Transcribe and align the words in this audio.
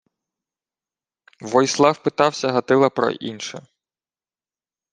Войслав 1.41 2.03
питався 2.03 2.49
Гатила 2.49 2.89
про 2.89 3.09
інше: 3.11 3.65